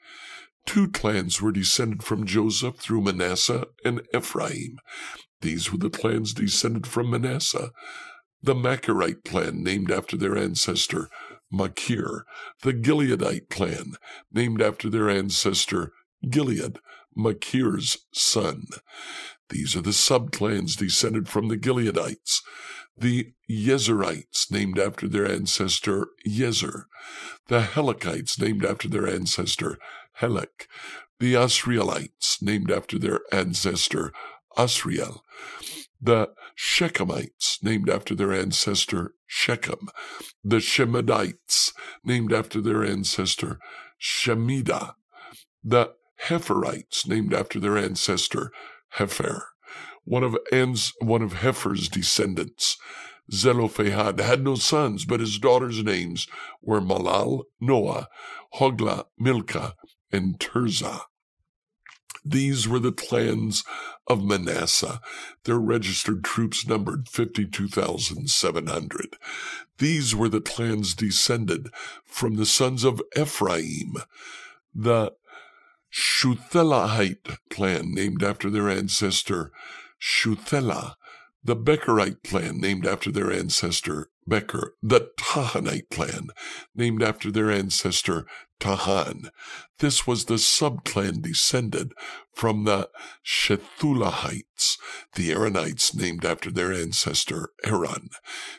Two 0.67 0.89
clans 0.89 1.41
were 1.41 1.53
descended 1.53 2.03
from 2.03 2.27
Joseph 2.27 2.77
through 2.77 3.01
Manasseh 3.03 3.67
and 3.85 4.03
Ephraim. 4.15 4.79
These 5.41 5.73
were 5.73 5.79
the 5.79 5.91
clans 5.91 6.35
descended 6.35 6.87
from 6.87 7.11
Manasseh. 7.11 7.71
The 8.43 8.55
Machirite 8.55 9.25
clan, 9.25 9.63
named 9.63 9.91
after 9.91 10.17
their 10.17 10.35
ancestor 10.37 11.09
Machir. 11.51 12.25
The 12.63 12.73
Gileadite 12.73 13.51
clan, 13.51 13.95
named 14.33 14.63
after 14.63 14.89
their 14.89 15.11
ancestor 15.11 15.93
Gilead, 16.29 16.79
Machir's 17.17 17.97
son. 18.13 18.67
These 19.49 19.77
are 19.77 19.83
the 19.83 19.91
subclans 19.91 20.77
descended 20.77 21.29
from 21.29 21.49
the 21.49 21.57
Gileadites 21.57 22.43
the 23.01 23.33
Yezerites, 23.51 24.51
named 24.51 24.79
after 24.79 25.09
their 25.09 25.27
ancestor 25.27 26.09
Yezer, 26.27 26.85
the 27.49 27.61
Helekites, 27.61 28.41
named 28.41 28.65
after 28.65 28.89
their 28.89 29.09
ancestor 29.09 29.79
Helek, 30.21 30.67
the 31.19 31.35
Asrielites, 31.35 32.43
named 32.43 32.71
after 32.71 32.99
their 32.99 33.21
ancestor 33.33 34.13
Asriel, 34.57 35.21
the 36.01 36.29
Shechemites, 36.57 37.63
named 37.63 37.89
after 37.89 38.15
their 38.15 38.33
ancestor 38.33 39.15
Shechem, 39.27 39.89
the 40.45 40.57
Shemidaites, 40.57 41.73
named 42.05 42.33
after 42.33 42.61
their 42.61 42.85
ancestor 42.85 43.59
Shemida, 44.01 44.95
the 45.63 45.95
Hepherites, 46.17 47.07
named 47.07 47.33
after 47.33 47.59
their 47.59 47.79
ancestor 47.79 48.51
Hepher, 48.97 49.43
one 50.11 50.25
of 50.25 50.37
An's, 50.51 50.93
one 51.01 51.23
of 51.23 51.35
Hepher's 51.35 51.89
descendants, 51.89 52.77
Zelophehad, 53.31 54.19
had 54.19 54.43
no 54.43 54.57
sons, 54.57 55.05
but 55.05 55.21
his 55.21 55.39
daughters' 55.39 55.85
names 55.85 56.27
were 56.61 56.81
Mahlah, 56.81 57.45
Noah, 57.61 58.09
Hoglah, 58.55 59.05
Milcah, 59.17 59.77
and 60.11 60.41
Tirzah. 60.41 61.03
These 62.25 62.67
were 62.67 62.81
the 62.81 62.91
clans 62.91 63.63
of 64.09 64.25
Manasseh. 64.25 65.01
Their 65.45 65.61
registered 65.61 66.25
troops 66.25 66.67
numbered 66.67 67.09
52,700. 67.09 69.17
These 69.79 70.17
were 70.17 70.29
the 70.29 70.41
clans 70.41 70.95
descended 70.95 71.69
from 72.05 72.35
the 72.35 72.47
sons 72.47 72.83
of 72.83 73.01
Ephraim. 73.17 73.95
The 74.75 75.13
Shuthelahite 75.93 77.39
clan, 77.49 77.95
named 77.95 78.25
after 78.25 78.51
their 78.51 78.69
ancestor 78.69 79.53
Shuthelah, 80.01 80.97
the 81.43 81.57
Becherite 81.57 82.23
clan 82.23 82.59
named 82.59 82.87
after 82.87 83.11
their 83.11 83.33
ancestor 83.33 84.11
Becher, 84.27 84.75
the 84.83 85.11
Tahanite 85.19 85.91
clan 85.91 86.29
named 86.75 87.03
after 87.03 87.31
their 87.31 87.51
ancestor 87.51 88.27
Tahan. 88.61 89.31
This 89.79 90.07
was 90.07 90.27
the 90.27 90.35
subclan 90.35 91.23
descended 91.23 91.93
from 92.35 92.65
the 92.65 92.91
Shuthelahites, 93.25 94.77
the 95.17 95.31
Aaronites 95.31 95.95
named 95.95 96.25
after 96.25 96.51
their 96.51 96.73
ancestor 96.73 97.51
Aaron. 97.65 98.11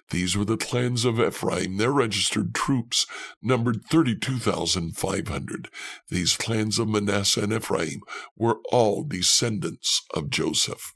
These 0.10 0.36
were 0.36 0.46
the 0.46 0.58
clans 0.58 1.06
of 1.06 1.20
Ephraim. 1.20 1.78
Their 1.78 1.92
registered 1.92 2.56
troops 2.56 3.06
numbered 3.42 3.86
32,500. 3.86 5.70
These 6.10 6.36
clans 6.36 6.80
of 6.80 6.90
Manasseh 6.90 7.44
and 7.44 7.54
Ephraim 7.54 8.02
were 8.36 8.60
all 8.72 9.04
descendants 9.04 10.02
of 10.16 10.32
Joseph. 10.32 10.96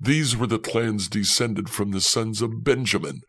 These 0.00 0.36
were 0.36 0.46
the 0.46 0.60
clans 0.60 1.08
descended 1.08 1.68
from 1.68 1.90
the 1.90 2.00
sons 2.00 2.40
of 2.40 2.62
Benjamin, 2.62 3.22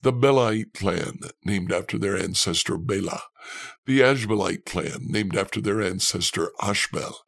the 0.00 0.12
Belite 0.12 0.72
clan, 0.72 1.18
named 1.44 1.70
after 1.70 1.98
their 1.98 2.16
ancestor 2.16 2.78
Bela, 2.78 3.24
the 3.84 4.00
Ashbelite 4.00 4.64
clan, 4.64 5.06
named 5.08 5.36
after 5.36 5.60
their 5.60 5.82
ancestor 5.82 6.50
Ashbel, 6.62 7.18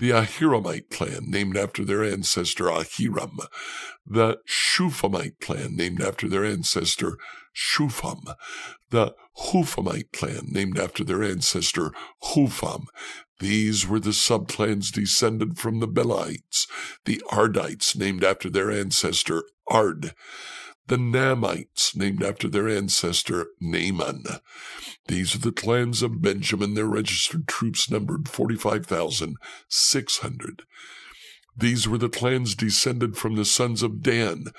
the 0.00 0.10
Ahiramite 0.10 0.90
clan, 0.90 1.30
named 1.30 1.56
after 1.56 1.84
their 1.84 2.02
ancestor 2.02 2.64
Ahiram, 2.64 3.46
the 4.04 4.38
Shuphamite 4.48 5.38
clan, 5.40 5.76
named 5.76 6.02
after 6.02 6.28
their 6.28 6.44
ancestor 6.44 7.18
Shupham, 7.54 8.34
the 8.90 9.14
Huphamite 9.36 10.12
clan, 10.12 10.48
named 10.50 10.78
after 10.78 11.04
their 11.04 11.22
ancestor 11.22 11.92
Hupham, 12.22 12.86
these 13.42 13.86
were 13.88 13.98
the 13.98 14.10
subclans 14.10 14.92
descended 14.92 15.58
from 15.58 15.80
the 15.80 15.88
Belites, 15.88 16.68
the 17.06 17.20
Ardites, 17.28 17.96
named 17.96 18.22
after 18.22 18.48
their 18.48 18.70
ancestor 18.70 19.42
Ard, 19.66 20.14
the 20.86 20.96
Naamites, 20.96 21.96
named 21.96 22.22
after 22.22 22.46
their 22.46 22.68
ancestor 22.68 23.48
Naaman. 23.60 24.22
These 25.08 25.34
are 25.34 25.40
the 25.40 25.50
clans 25.50 26.02
of 26.02 26.22
Benjamin. 26.22 26.74
Their 26.74 26.86
registered 26.86 27.48
troops 27.48 27.90
numbered 27.90 28.28
45,600. 28.28 30.62
These 31.56 31.88
were 31.88 31.98
the 31.98 32.08
clans 32.08 32.54
descended 32.54 33.16
from 33.16 33.34
the 33.34 33.44
sons 33.44 33.82
of 33.82 34.02
Dan, 34.02 34.52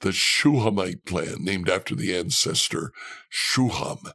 the 0.00 0.12
Shuhamite 0.12 1.04
clan, 1.04 1.44
named 1.44 1.68
after 1.68 1.94
the 1.94 2.16
ancestor 2.16 2.90
Shuham. 3.30 4.14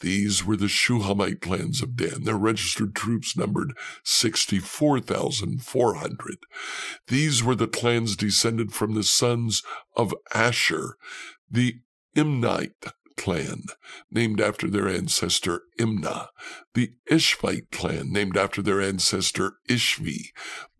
These 0.00 0.44
were 0.44 0.56
the 0.56 0.68
Shuhamite 0.68 1.40
clans 1.40 1.82
of 1.82 1.96
Dan. 1.96 2.22
Their 2.24 2.36
registered 2.36 2.94
troops 2.94 3.36
numbered 3.36 3.76
64,400. 4.04 6.36
These 7.08 7.42
were 7.42 7.56
the 7.56 7.66
clans 7.66 8.14
descended 8.16 8.72
from 8.72 8.94
the 8.94 9.02
sons 9.02 9.64
of 9.96 10.14
Asher, 10.32 10.96
the 11.50 11.80
Imnite 12.16 12.92
clan, 13.18 13.64
named 14.10 14.40
after 14.40 14.70
their 14.70 14.88
ancestor 14.88 15.62
Imnah, 15.78 16.28
the 16.74 16.92
Ishvite 17.10 17.70
clan, 17.70 18.10
named 18.12 18.36
after 18.38 18.62
their 18.62 18.80
ancestor 18.80 19.56
Ishvi, 19.68 20.28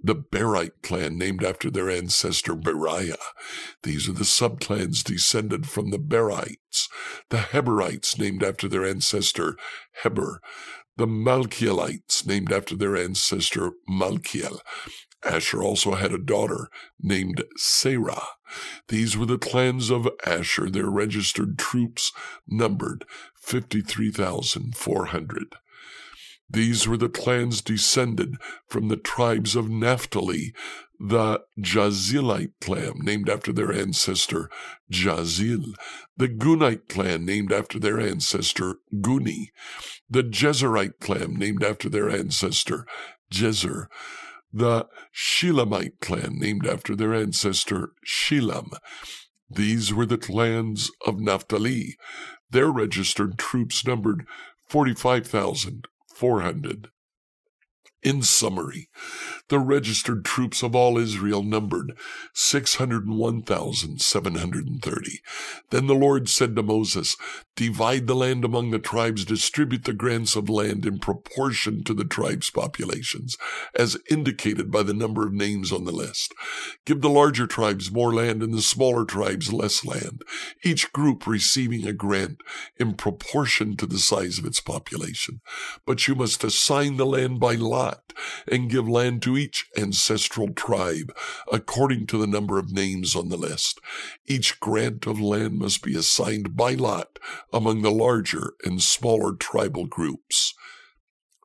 the 0.00 0.14
Berite 0.14 0.82
clan, 0.82 1.18
named 1.18 1.44
after 1.44 1.70
their 1.70 1.90
ancestor 1.90 2.54
Beriah. 2.54 3.18
These 3.82 4.08
are 4.08 4.12
the 4.12 4.24
subclans 4.24 5.04
descended 5.04 5.68
from 5.68 5.90
the 5.90 5.98
Berites, 5.98 6.88
the 7.28 7.38
Heberites, 7.38 8.18
named 8.18 8.42
after 8.42 8.68
their 8.68 8.86
ancestor 8.86 9.56
Heber, 10.02 10.40
the 10.96 11.06
Malkielites, 11.06 12.26
named 12.26 12.52
after 12.52 12.76
their 12.76 12.96
ancestor 12.96 13.72
Malkiel, 13.88 14.60
Asher 15.24 15.62
also 15.62 15.94
had 15.94 16.12
a 16.12 16.18
daughter 16.18 16.68
named 17.00 17.42
Sarah. 17.56 18.26
These 18.88 19.16
were 19.16 19.26
the 19.26 19.38
clans 19.38 19.90
of 19.90 20.08
Asher. 20.24 20.70
Their 20.70 20.90
registered 20.90 21.58
troops 21.58 22.12
numbered 22.46 23.04
53,400. 23.40 25.56
These 26.50 26.88
were 26.88 26.96
the 26.96 27.10
clans 27.10 27.60
descended 27.60 28.36
from 28.66 28.88
the 28.88 28.96
tribes 28.96 29.54
of 29.54 29.68
Naphtali, 29.68 30.54
the 30.98 31.42
Jahzeelite 31.60 32.52
clan, 32.60 33.00
named 33.00 33.28
after 33.28 33.52
their 33.52 33.70
ancestor 33.70 34.48
Jahzeel, 34.90 35.74
the 36.16 36.28
Gunite 36.28 36.88
clan, 36.88 37.26
named 37.26 37.52
after 37.52 37.78
their 37.78 38.00
ancestor 38.00 38.76
Guni, 38.94 39.48
the 40.08 40.22
Jezerite 40.22 41.00
clan, 41.00 41.34
named 41.34 41.62
after 41.62 41.90
their 41.90 42.08
ancestor 42.08 42.86
Jezer, 43.30 43.88
the 44.52 44.86
Shilamite 45.14 46.00
clan, 46.00 46.38
named 46.38 46.66
after 46.66 46.96
their 46.96 47.14
ancestor 47.14 47.92
Shilam. 48.06 48.72
These 49.50 49.94
were 49.94 50.06
the 50.06 50.18
clans 50.18 50.90
of 51.06 51.20
Naphtali. 51.20 51.96
Their 52.50 52.70
registered 52.70 53.38
troops 53.38 53.86
numbered 53.86 54.26
45,400. 54.68 56.88
In 58.00 58.22
summary, 58.22 58.88
the 59.48 59.58
registered 59.58 60.24
troops 60.24 60.62
of 60.62 60.76
all 60.76 60.98
Israel 60.98 61.42
numbered 61.42 61.98
601,730. 62.32 65.20
Then 65.70 65.88
the 65.88 65.96
Lord 65.96 66.28
said 66.28 66.54
to 66.54 66.62
Moses, 66.62 67.16
Divide 67.56 68.06
the 68.06 68.14
land 68.14 68.44
among 68.44 68.70
the 68.70 68.78
tribes, 68.78 69.24
distribute 69.24 69.82
the 69.82 69.92
grants 69.92 70.36
of 70.36 70.48
land 70.48 70.86
in 70.86 71.00
proportion 71.00 71.82
to 71.84 71.92
the 71.92 72.04
tribes' 72.04 72.50
populations, 72.50 73.36
as 73.74 73.98
indicated 74.08 74.70
by 74.70 74.84
the 74.84 74.94
number 74.94 75.26
of 75.26 75.32
names 75.32 75.72
on 75.72 75.84
the 75.84 75.90
list. 75.90 76.32
Give 76.84 77.00
the 77.00 77.10
larger 77.10 77.48
tribes 77.48 77.90
more 77.90 78.14
land 78.14 78.44
and 78.44 78.54
the 78.54 78.62
smaller 78.62 79.04
tribes 79.04 79.52
less 79.52 79.84
land, 79.84 80.22
each 80.62 80.92
group 80.92 81.26
receiving 81.26 81.84
a 81.84 81.92
grant 81.92 82.42
in 82.76 82.94
proportion 82.94 83.76
to 83.78 83.86
the 83.86 83.98
size 83.98 84.38
of 84.38 84.44
its 84.44 84.60
population. 84.60 85.40
But 85.84 86.06
you 86.06 86.14
must 86.14 86.44
assign 86.44 86.96
the 86.96 87.06
land 87.06 87.40
by 87.40 87.56
lot 87.56 87.87
and 88.46 88.70
give 88.70 88.88
land 88.88 89.22
to 89.22 89.36
each 89.36 89.66
ancestral 89.76 90.48
tribe 90.48 91.14
according 91.52 92.06
to 92.06 92.18
the 92.18 92.26
number 92.26 92.58
of 92.58 92.72
names 92.72 93.14
on 93.14 93.28
the 93.28 93.36
list. 93.36 93.80
Each 94.26 94.58
grant 94.60 95.06
of 95.06 95.20
land 95.20 95.58
must 95.58 95.82
be 95.82 95.96
assigned 95.96 96.56
by 96.56 96.74
lot 96.74 97.18
among 97.52 97.82
the 97.82 97.90
larger 97.90 98.54
and 98.64 98.82
smaller 98.82 99.34
tribal 99.34 99.86
groups. 99.86 100.54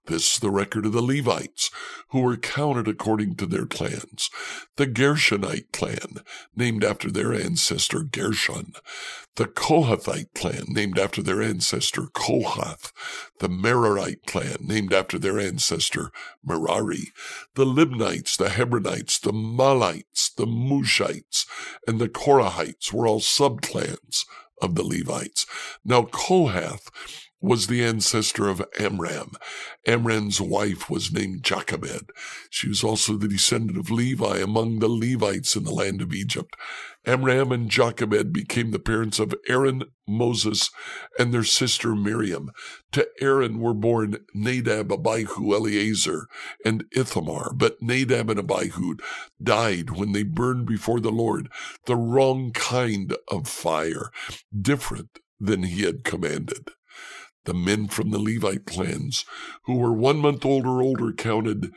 This 0.05 0.33
is 0.33 0.39
the 0.39 0.51
record 0.51 0.85
of 0.85 0.91
the 0.91 1.01
Levites, 1.01 1.71
who 2.09 2.21
were 2.21 2.35
counted 2.35 2.89
according 2.89 3.35
to 3.35 3.45
their 3.45 3.65
clans. 3.65 4.29
The 4.75 4.85
Gershonite 4.85 5.71
clan, 5.71 6.17
named 6.53 6.83
after 6.83 7.09
their 7.09 7.33
ancestor 7.33 8.03
Gershon. 8.03 8.73
The 9.35 9.45
Kohathite 9.45 10.33
clan, 10.35 10.65
named 10.67 10.99
after 10.99 11.21
their 11.21 11.41
ancestor 11.41 12.07
Kohath. 12.13 12.91
The 13.39 13.47
Merarite 13.47 14.25
clan, 14.27 14.57
named 14.59 14.91
after 14.91 15.17
their 15.17 15.39
ancestor 15.39 16.11
Merari. 16.43 17.13
The 17.55 17.65
Libnites, 17.65 18.35
the 18.35 18.49
Hebronites, 18.49 19.21
the 19.21 19.31
Mahlites, 19.31 20.35
the 20.35 20.45
Mushites, 20.45 21.45
and 21.87 21.99
the 21.99 22.09
Korahites 22.09 22.91
were 22.91 23.07
all 23.07 23.21
subclans 23.21 24.25
of 24.61 24.75
the 24.75 24.83
Levites. 24.83 25.45
Now 25.85 26.03
Kohath 26.03 26.89
was 27.43 27.67
the 27.67 27.83
ancestor 27.83 28.47
of 28.47 28.63
Amram. 28.79 29.33
Amram's 29.85 30.39
wife 30.39 30.89
was 30.89 31.11
named 31.11 31.43
Jochebed. 31.43 32.09
She 32.49 32.69
was 32.69 32.85
also 32.85 33.17
the 33.17 33.27
descendant 33.27 33.77
of 33.77 33.91
Levi 33.91 34.37
among 34.37 34.79
the 34.79 34.87
Levites 34.87 35.57
in 35.57 35.65
the 35.65 35.73
land 35.73 36.01
of 36.01 36.13
Egypt. 36.13 36.55
Amram 37.05 37.51
and 37.51 37.69
Jochebed 37.69 38.31
became 38.31 38.71
the 38.71 38.79
parents 38.79 39.19
of 39.19 39.35
Aaron, 39.49 39.83
Moses, 40.07 40.69
and 41.19 41.33
their 41.33 41.43
sister 41.43 41.95
Miriam. 41.95 42.49
To 42.93 43.05
Aaron 43.19 43.59
were 43.59 43.73
born 43.73 44.19
Nadab, 44.33 44.89
Abihu, 44.89 45.53
Eleazar, 45.53 46.27
and 46.63 46.85
Ithamar. 46.95 47.51
But 47.53 47.81
Nadab 47.81 48.29
and 48.29 48.39
Abihu 48.39 48.95
died 49.43 49.89
when 49.89 50.13
they 50.13 50.23
burned 50.23 50.65
before 50.65 51.01
the 51.01 51.11
Lord 51.11 51.49
the 51.87 51.97
wrong 51.97 52.51
kind 52.53 53.17
of 53.27 53.49
fire, 53.49 54.11
different 54.57 55.19
than 55.41 55.63
he 55.63 55.81
had 55.81 56.05
commanded. 56.05 56.69
The 57.45 57.53
men 57.53 57.87
from 57.87 58.11
the 58.11 58.19
Levite 58.19 58.65
clans 58.65 59.25
who 59.65 59.75
were 59.75 59.93
one 59.93 60.17
month 60.17 60.45
old 60.45 60.65
or 60.65 60.81
older 60.81 61.11
counted 61.11 61.71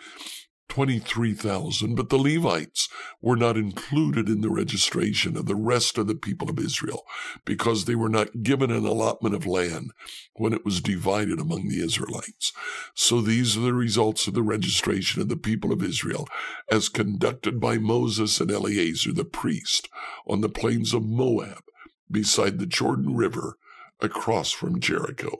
23,000, 0.68 1.94
but 1.94 2.08
the 2.08 2.18
Levites 2.18 2.88
were 3.22 3.36
not 3.36 3.56
included 3.56 4.28
in 4.28 4.40
the 4.40 4.50
registration 4.50 5.36
of 5.36 5.46
the 5.46 5.54
rest 5.54 5.96
of 5.96 6.06
the 6.06 6.14
people 6.14 6.50
of 6.50 6.58
Israel 6.58 7.04
because 7.44 7.84
they 7.84 7.94
were 7.94 8.08
not 8.08 8.42
given 8.42 8.70
an 8.70 8.84
allotment 8.84 9.34
of 9.34 9.46
land 9.46 9.92
when 10.34 10.52
it 10.52 10.64
was 10.64 10.80
divided 10.80 11.40
among 11.40 11.68
the 11.68 11.82
Israelites. 11.82 12.52
So 12.94 13.20
these 13.20 13.56
are 13.56 13.60
the 13.60 13.72
results 13.72 14.26
of 14.26 14.34
the 14.34 14.42
registration 14.42 15.22
of 15.22 15.28
the 15.28 15.36
people 15.36 15.72
of 15.72 15.82
Israel 15.82 16.28
as 16.70 16.88
conducted 16.88 17.60
by 17.60 17.78
Moses 17.78 18.40
and 18.40 18.50
Eleazar 18.50 19.12
the 19.12 19.24
priest 19.24 19.88
on 20.26 20.40
the 20.40 20.48
plains 20.48 20.92
of 20.92 21.04
Moab 21.06 21.62
beside 22.10 22.58
the 22.58 22.66
Jordan 22.66 23.16
River 23.16 23.56
across 24.00 24.50
from 24.50 24.80
Jericho. 24.80 25.38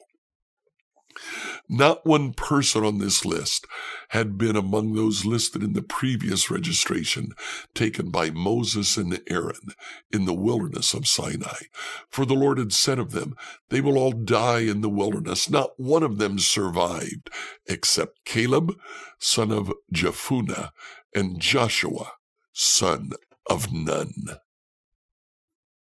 Not 1.69 2.07
one 2.07 2.33
person 2.33 2.85
on 2.85 2.99
this 2.99 3.25
list 3.25 3.67
had 4.11 4.39
been 4.39 4.57
among 4.57 4.95
those 4.95 5.25
listed 5.25 5.63
in 5.63 5.73
the 5.73 5.83
previous 5.83 6.51
registration 6.51 7.33
taken 7.75 8.11
by 8.11 8.31
Moses 8.31 8.97
and 8.97 9.21
Aaron 9.29 9.75
in 10.13 10.25
the 10.25 10.35
wilderness 10.35 10.95
of 10.95 11.07
Sinai. 11.07 11.65
For 12.09 12.25
the 12.25 12.35
Lord 12.35 12.59
had 12.59 12.73
said 12.73 12.99
of 12.99 13.13
them, 13.13 13.35
They 13.71 13.81
will 13.81 13.99
all 13.99 14.13
die 14.13 14.61
in 14.61 14.81
the 14.81 14.89
wilderness. 14.89 15.51
Not 15.51 15.79
one 15.79 16.03
of 16.03 16.19
them 16.19 16.39
survived, 16.39 17.31
except 17.67 18.25
Caleb, 18.25 18.75
son 19.19 19.51
of 19.51 19.73
Jephunneh, 19.93 20.71
and 21.15 21.41
Joshua, 21.41 22.13
son 22.53 23.11
of 23.49 23.73
Nun. 23.73 24.39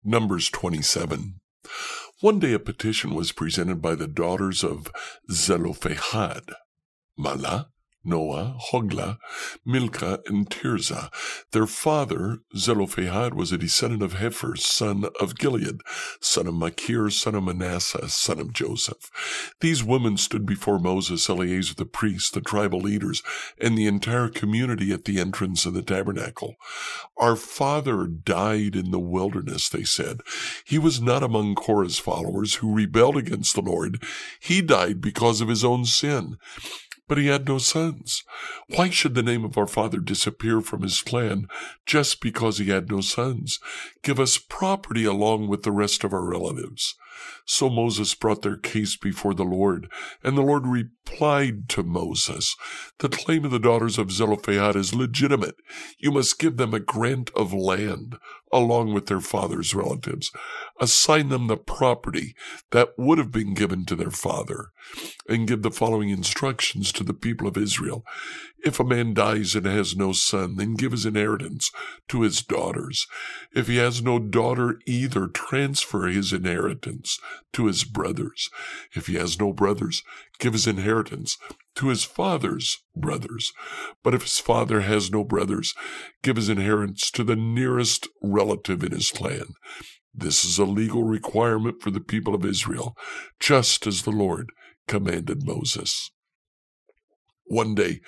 Numbers 0.04 0.50
27. 0.50 1.40
One 2.20 2.38
day 2.38 2.54
a 2.54 2.58
petition 2.58 3.14
was 3.14 3.32
presented 3.32 3.82
by 3.82 3.94
the 3.94 4.06
daughters 4.06 4.64
of 4.64 4.90
Zelophehad, 5.30 6.50
Mahlah, 7.18 7.66
Noah, 8.06 8.56
Hoglah, 8.70 9.18
Milcah, 9.64 10.20
and 10.26 10.48
Tirzah. 10.48 11.10
Their 11.52 11.66
father, 11.66 12.38
Zelophehad, 12.56 13.34
was 13.34 13.52
a 13.52 13.58
descendant 13.58 14.02
of 14.02 14.14
Hepher, 14.14 14.56
son 14.56 15.06
of 15.20 15.36
Gilead, 15.36 15.80
son 16.20 16.46
of 16.46 16.54
Machir, 16.54 17.10
son 17.10 17.34
of 17.34 17.44
Manasseh, 17.44 18.08
son 18.08 18.38
of 18.38 18.52
Joseph. 18.52 19.10
These 19.60 19.82
women 19.82 20.16
stood 20.16 20.46
before 20.46 20.78
Moses, 20.78 21.28
Eleazar 21.28 21.74
the 21.74 21.84
priest, 21.84 22.34
the 22.34 22.40
tribal 22.40 22.80
leaders, 22.80 23.22
and 23.60 23.76
the 23.76 23.86
entire 23.86 24.28
community 24.28 24.92
at 24.92 25.04
the 25.04 25.18
entrance 25.18 25.66
of 25.66 25.74
the 25.74 25.82
tabernacle. 25.82 26.56
Our 27.16 27.36
father 27.36 28.06
died 28.06 28.76
in 28.76 28.90
the 28.90 29.00
wilderness, 29.00 29.68
they 29.68 29.84
said. 29.84 30.20
He 30.64 30.78
was 30.78 31.00
not 31.00 31.22
among 31.22 31.54
Korah's 31.54 31.98
followers 31.98 32.56
who 32.56 32.74
rebelled 32.74 33.16
against 33.16 33.54
the 33.54 33.62
Lord. 33.62 34.02
He 34.40 34.62
died 34.62 35.00
because 35.00 35.40
of 35.40 35.48
his 35.48 35.64
own 35.64 35.84
sin 35.84 36.36
but 37.08 37.18
he 37.18 37.26
had 37.26 37.46
no 37.46 37.58
sons. 37.58 38.24
Why 38.68 38.90
should 38.90 39.14
the 39.14 39.22
name 39.22 39.44
of 39.44 39.56
our 39.56 39.66
father 39.66 39.98
disappear 39.98 40.60
from 40.60 40.82
his 40.82 41.00
clan 41.02 41.48
just 41.84 42.20
because 42.20 42.58
he 42.58 42.70
had 42.70 42.90
no 42.90 43.00
sons? 43.00 43.58
Give 44.02 44.18
us 44.18 44.38
property 44.38 45.04
along 45.04 45.48
with 45.48 45.62
the 45.62 45.72
rest 45.72 46.04
of 46.04 46.12
our 46.12 46.24
relatives. 46.24 46.94
So 47.44 47.70
Moses 47.70 48.14
brought 48.14 48.42
their 48.42 48.56
case 48.56 48.96
before 48.96 49.32
the 49.32 49.44
Lord, 49.44 49.88
and 50.22 50.36
the 50.36 50.42
Lord 50.42 50.66
replied 50.66 51.68
to 51.70 51.82
Moses, 51.82 52.56
The 52.98 53.08
claim 53.08 53.44
of 53.44 53.52
the 53.52 53.58
daughters 53.58 53.98
of 53.98 54.10
Zelophehad 54.10 54.76
is 54.76 54.94
legitimate. 54.94 55.54
You 55.98 56.10
must 56.10 56.38
give 56.38 56.56
them 56.56 56.74
a 56.74 56.80
grant 56.80 57.30
of 57.34 57.52
land 57.52 58.18
along 58.52 58.94
with 58.94 59.06
their 59.06 59.20
father's 59.20 59.74
relatives. 59.74 60.30
Assign 60.80 61.28
them 61.28 61.46
the 61.46 61.56
property 61.56 62.34
that 62.70 62.90
would 62.96 63.18
have 63.18 63.32
been 63.32 63.54
given 63.54 63.84
to 63.86 63.96
their 63.96 64.10
father, 64.10 64.70
and 65.28 65.48
give 65.48 65.62
the 65.62 65.70
following 65.70 66.10
instructions 66.10 66.92
to 66.92 67.04
the 67.04 67.14
people 67.14 67.46
of 67.46 67.56
Israel. 67.56 68.04
If 68.64 68.80
a 68.80 68.84
man 68.84 69.14
dies 69.14 69.54
and 69.54 69.66
has 69.66 69.96
no 69.96 70.12
son, 70.12 70.56
then 70.56 70.74
give 70.74 70.92
his 70.92 71.06
inheritance 71.06 71.70
to 72.08 72.22
his 72.22 72.42
daughters. 72.42 73.06
If 73.54 73.66
he 73.66 73.76
has 73.76 74.02
no 74.02 74.18
daughter 74.18 74.80
either, 74.86 75.26
transfer 75.28 76.06
his 76.06 76.32
inheritance 76.32 77.18
to 77.52 77.66
his 77.66 77.84
brothers. 77.84 78.50
If 78.94 79.06
he 79.06 79.14
has 79.14 79.38
no 79.38 79.52
brothers, 79.52 80.02
give 80.38 80.52
his 80.52 80.66
inheritance 80.66 81.38
to 81.76 81.88
his 81.88 82.04
father's 82.04 82.78
brothers. 82.94 83.52
But 84.02 84.14
if 84.14 84.22
his 84.22 84.38
father 84.38 84.82
has 84.82 85.10
no 85.10 85.24
brothers, 85.24 85.74
give 86.22 86.36
his 86.36 86.48
inheritance 86.48 87.10
to 87.12 87.24
the 87.24 87.36
nearest 87.36 88.08
relative 88.22 88.82
in 88.82 88.92
his 88.92 89.10
clan. 89.10 89.46
This 90.14 90.44
is 90.44 90.58
a 90.58 90.64
legal 90.64 91.04
requirement 91.04 91.82
for 91.82 91.90
the 91.90 92.00
people 92.00 92.34
of 92.34 92.44
Israel, 92.44 92.96
just 93.38 93.86
as 93.86 94.02
the 94.02 94.10
Lord 94.10 94.50
commanded 94.88 95.46
Moses. 95.46 96.10
One 97.48 97.76
day, 97.76 98.00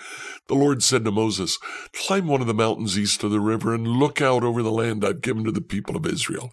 the 0.49 0.55
Lord 0.55 0.83
said 0.83 1.05
to 1.05 1.13
Moses, 1.13 1.59
Climb 1.93 2.27
one 2.27 2.41
of 2.41 2.49
the 2.49 2.55
mountains 2.55 2.99
east 2.99 3.23
of 3.23 3.31
the 3.31 3.41
river 3.41 3.73
and 3.73 3.87
look 3.87 4.21
out 4.21 4.43
over 4.43 4.65
the 4.65 4.73
land 4.73 5.05
I've 5.05 5.21
given 5.21 5.45
to 5.45 5.53
the 5.53 5.61
people 5.61 5.97
of 5.97 6.07
Israel. 6.07 6.51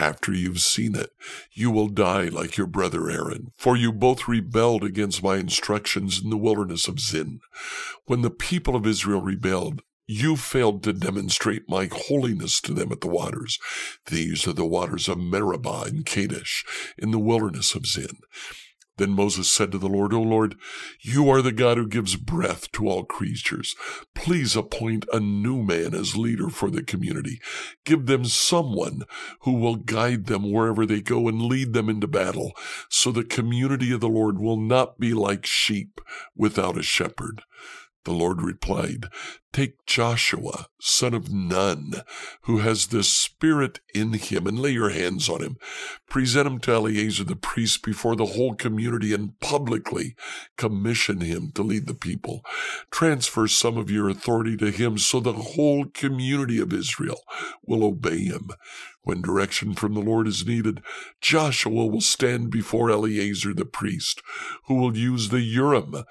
After 0.00 0.32
you've 0.32 0.60
seen 0.60 0.96
it, 0.96 1.10
you 1.52 1.70
will 1.70 1.86
die 1.88 2.24
like 2.24 2.56
your 2.56 2.66
brother 2.66 3.08
Aaron, 3.08 3.52
for 3.54 3.76
you 3.76 3.92
both 3.92 4.26
rebelled 4.26 4.82
against 4.82 5.22
my 5.22 5.36
instructions 5.36 6.20
in 6.22 6.30
the 6.30 6.36
wilderness 6.36 6.88
of 6.88 6.98
Zin. 6.98 7.38
When 8.06 8.22
the 8.22 8.30
people 8.30 8.74
of 8.74 8.86
Israel 8.86 9.20
rebelled, 9.20 9.82
you 10.06 10.36
failed 10.36 10.82
to 10.82 10.92
demonstrate 10.92 11.68
my 11.68 11.88
holiness 11.90 12.60
to 12.62 12.74
them 12.74 12.90
at 12.92 13.00
the 13.00 13.08
waters. 13.08 13.58
These 14.06 14.46
are 14.48 14.52
the 14.52 14.66
waters 14.66 15.08
of 15.08 15.18
Meribah 15.18 15.84
and 15.86 16.04
Kadesh 16.04 16.64
in 16.98 17.10
the 17.10 17.18
wilderness 17.18 17.74
of 17.74 17.86
Zin. 17.86 18.18
Then 18.96 19.10
Moses 19.10 19.50
said 19.50 19.72
to 19.72 19.78
the 19.78 19.88
Lord, 19.88 20.12
O 20.12 20.20
Lord, 20.20 20.56
you 21.00 21.28
are 21.28 21.42
the 21.42 21.52
God 21.52 21.78
who 21.78 21.86
gives 21.88 22.14
breath 22.14 22.70
to 22.72 22.88
all 22.88 23.04
creatures. 23.04 23.74
Please 24.14 24.54
appoint 24.54 25.04
a 25.12 25.18
new 25.18 25.62
man 25.62 25.94
as 25.94 26.16
leader 26.16 26.48
for 26.48 26.70
the 26.70 26.82
community. 26.82 27.40
Give 27.84 28.06
them 28.06 28.24
someone 28.24 29.02
who 29.40 29.54
will 29.54 29.76
guide 29.76 30.26
them 30.26 30.52
wherever 30.52 30.86
they 30.86 31.00
go 31.00 31.26
and 31.26 31.42
lead 31.42 31.72
them 31.72 31.88
into 31.88 32.06
battle, 32.06 32.52
so 32.88 33.10
the 33.10 33.24
community 33.24 33.92
of 33.92 34.00
the 34.00 34.08
Lord 34.08 34.38
will 34.38 34.60
not 34.60 35.00
be 35.00 35.12
like 35.12 35.44
sheep 35.44 36.00
without 36.36 36.78
a 36.78 36.82
shepherd. 36.82 37.42
The 38.04 38.12
Lord 38.12 38.42
replied, 38.42 39.06
Take 39.54 39.86
Joshua, 39.86 40.66
son 40.80 41.14
of 41.14 41.32
Nun, 41.32 42.02
who 42.42 42.58
has 42.58 42.88
the 42.88 43.02
Spirit 43.02 43.80
in 43.94 44.12
him, 44.12 44.46
and 44.46 44.58
lay 44.58 44.72
your 44.72 44.90
hands 44.90 45.28
on 45.28 45.42
him. 45.42 45.56
Present 46.08 46.46
him 46.46 46.58
to 46.60 46.72
Eleazar 46.72 47.24
the 47.24 47.36
priest 47.36 47.82
before 47.82 48.16
the 48.16 48.26
whole 48.26 48.54
community 48.54 49.14
and 49.14 49.38
publicly 49.40 50.16
commission 50.58 51.20
him 51.20 51.52
to 51.54 51.62
lead 51.62 51.86
the 51.86 51.94
people. 51.94 52.44
Transfer 52.90 53.46
some 53.46 53.78
of 53.78 53.90
your 53.90 54.10
authority 54.10 54.56
to 54.58 54.70
him 54.70 54.98
so 54.98 55.20
the 55.20 55.32
whole 55.32 55.86
community 55.86 56.60
of 56.60 56.72
Israel 56.72 57.22
will 57.64 57.84
obey 57.84 58.24
him. 58.24 58.50
When 59.02 59.22
direction 59.22 59.74
from 59.74 59.94
the 59.94 60.00
Lord 60.00 60.26
is 60.26 60.46
needed, 60.46 60.82
Joshua 61.20 61.86
will 61.86 62.00
stand 62.00 62.50
before 62.50 62.90
Eleazar 62.90 63.54
the 63.54 63.64
priest, 63.64 64.20
who 64.66 64.74
will 64.74 64.96
use 64.96 65.28
the 65.28 65.42
Urim 65.42 66.04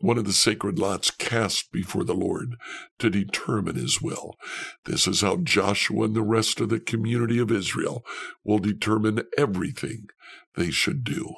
one 0.00 0.18
of 0.18 0.24
the 0.24 0.32
sacred 0.32 0.78
lots 0.78 1.10
cast 1.10 1.70
before 1.72 2.04
the 2.04 2.14
Lord 2.14 2.56
to 2.98 3.10
determine 3.10 3.76
his 3.76 4.00
will. 4.00 4.36
This 4.84 5.06
is 5.06 5.20
how 5.20 5.36
Joshua 5.36 6.04
and 6.04 6.16
the 6.16 6.22
rest 6.22 6.60
of 6.60 6.70
the 6.70 6.80
community 6.80 7.38
of 7.38 7.50
Israel 7.50 8.04
will 8.42 8.58
determine 8.58 9.22
everything 9.36 10.08
they 10.56 10.70
should 10.70 11.04
do. 11.04 11.34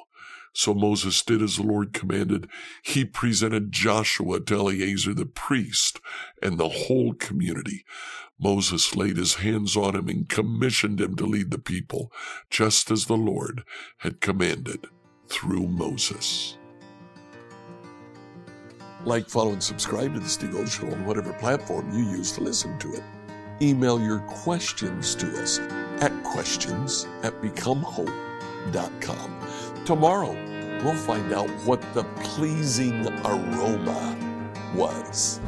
So 0.53 0.73
Moses 0.73 1.21
did 1.23 1.41
as 1.41 1.57
the 1.57 1.63
Lord 1.63 1.93
commanded. 1.93 2.47
He 2.83 3.05
presented 3.05 3.71
Joshua 3.71 4.39
to 4.41 4.55
Eleazar 4.55 5.13
the 5.13 5.25
priest 5.25 5.99
and 6.41 6.57
the 6.57 6.69
whole 6.69 7.13
community. 7.13 7.83
Moses 8.39 8.95
laid 8.95 9.17
his 9.17 9.35
hands 9.35 9.75
on 9.75 9.95
him 9.95 10.07
and 10.07 10.29
commissioned 10.29 11.01
him 11.01 11.15
to 11.15 11.25
lead 11.25 11.49
the 11.49 11.57
people, 11.57 12.11
just 12.49 12.91
as 12.91 13.05
the 13.05 13.17
Lord 13.17 13.63
had 13.99 14.21
commanded 14.21 14.87
through 15.27 15.67
Moses. 15.67 16.57
Like, 19.05 19.27
follow, 19.27 19.51
and 19.51 19.61
subscribe 19.61 20.13
to 20.13 20.19
this 20.19 20.37
devotional 20.37 20.93
on 20.93 21.05
whatever 21.05 21.33
platform 21.33 21.91
you 21.91 22.03
use 22.03 22.31
to 22.33 22.41
listen 22.41 22.77
to 22.79 22.93
it. 22.93 23.03
Email 23.61 23.99
your 23.99 24.19
questions 24.19 25.13
to 25.15 25.27
us 25.41 25.59
at 26.01 26.11
questions 26.23 27.07
at 27.21 27.33
becomehope.com. 27.41 29.85
Tomorrow, 29.85 30.33
we'll 30.83 30.95
find 30.95 31.33
out 31.33 31.49
what 31.65 31.81
the 31.93 32.03
pleasing 32.21 33.05
aroma 33.25 34.17
was. 34.75 35.41